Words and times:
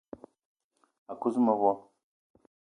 A 1.11 1.13
kuz 1.19 1.35
mevo 1.45 1.71